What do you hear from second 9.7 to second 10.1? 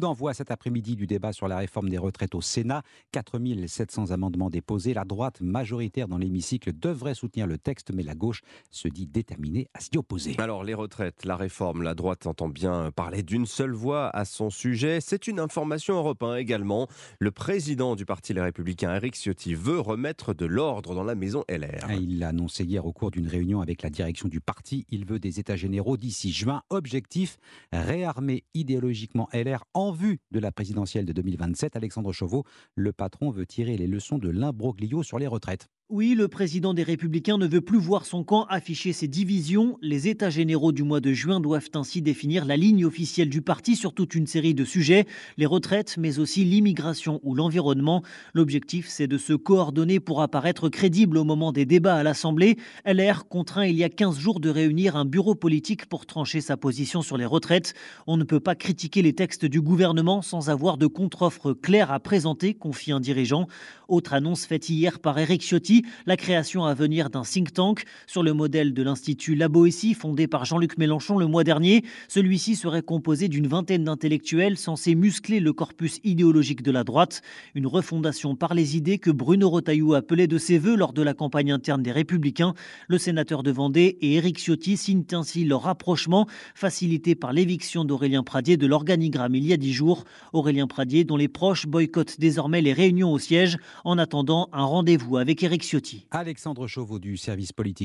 à s'y